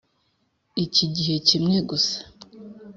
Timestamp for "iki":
0.83-1.05